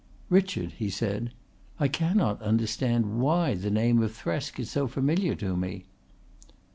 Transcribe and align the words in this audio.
"Richard," 0.31 0.71
he 0.79 0.89
said, 0.89 1.31
"I 1.79 1.87
cannot 1.87 2.41
understand 2.41 3.19
why 3.19 3.53
the 3.53 3.69
name 3.69 4.01
of 4.01 4.11
Thresk 4.11 4.59
is 4.59 4.71
so 4.71 4.87
familiar 4.87 5.35
to 5.35 5.55
me." 5.55 5.85